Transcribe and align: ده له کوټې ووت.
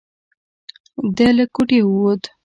ده 1.15 1.27
له 1.37 1.45
کوټې 1.55 1.79
ووت. 1.85 2.21